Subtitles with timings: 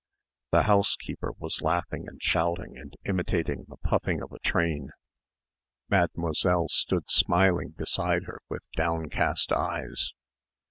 [0.51, 4.89] The housekeeper was laughing and shouting and imitating the puffing of a train.
[5.89, 10.11] Mademoiselle stood smiling beside her with downcast eyes.